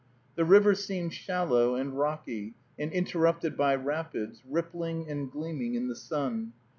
The 0.33 0.45
river 0.45 0.73
seemed 0.73 1.13
shallow 1.13 1.75
and 1.75 1.93
rocky, 1.95 2.55
and 2.79 2.91
interrupted 2.91 3.55
by 3.55 3.75
rapids, 3.75 4.41
rippling 4.49 5.07
and 5.07 5.31
gleaming 5.31 5.75
in 5.75 5.89
the 5.89 5.95
sun. 5.95 6.53